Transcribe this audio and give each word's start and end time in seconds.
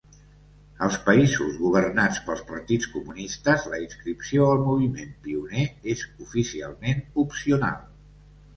Als 0.85 0.95
països 1.09 1.59
governats 1.65 2.21
pels 2.29 2.41
partits 2.53 2.89
comunistes, 2.95 3.67
la 3.75 3.83
inscripció 3.85 4.49
al 4.55 4.65
moviment 4.71 5.15
pioner 5.29 5.69
és 5.95 6.09
oficialment 6.27 7.07
opcional. 7.29 7.81